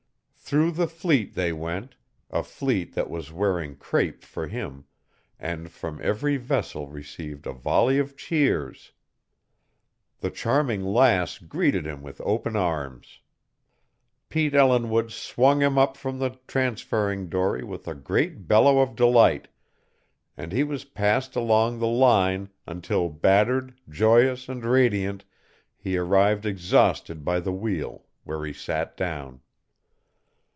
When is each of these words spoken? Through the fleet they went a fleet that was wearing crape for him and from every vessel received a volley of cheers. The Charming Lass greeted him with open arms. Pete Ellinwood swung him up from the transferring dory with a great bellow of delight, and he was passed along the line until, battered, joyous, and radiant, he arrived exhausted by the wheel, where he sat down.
Through 0.51 0.71
the 0.71 0.87
fleet 0.87 1.33
they 1.33 1.53
went 1.53 1.95
a 2.29 2.43
fleet 2.43 2.93
that 2.93 3.09
was 3.09 3.31
wearing 3.31 3.77
crape 3.77 4.21
for 4.21 4.47
him 4.49 4.83
and 5.39 5.71
from 5.71 5.97
every 6.03 6.35
vessel 6.35 6.89
received 6.89 7.47
a 7.47 7.53
volley 7.53 7.97
of 7.99 8.17
cheers. 8.17 8.91
The 10.19 10.29
Charming 10.29 10.83
Lass 10.83 11.37
greeted 11.39 11.85
him 11.87 12.01
with 12.03 12.19
open 12.19 12.57
arms. 12.57 13.21
Pete 14.27 14.53
Ellinwood 14.53 15.13
swung 15.13 15.61
him 15.61 15.77
up 15.77 15.95
from 15.95 16.19
the 16.19 16.37
transferring 16.47 17.29
dory 17.29 17.63
with 17.63 17.87
a 17.87 17.95
great 17.95 18.45
bellow 18.49 18.79
of 18.79 18.93
delight, 18.93 19.47
and 20.35 20.51
he 20.51 20.65
was 20.65 20.83
passed 20.83 21.37
along 21.37 21.79
the 21.79 21.87
line 21.87 22.49
until, 22.67 23.07
battered, 23.07 23.79
joyous, 23.87 24.49
and 24.49 24.65
radiant, 24.65 25.23
he 25.77 25.95
arrived 25.95 26.45
exhausted 26.45 27.23
by 27.23 27.39
the 27.39 27.53
wheel, 27.53 28.03
where 28.25 28.45
he 28.45 28.51
sat 28.51 28.97
down. 28.97 29.39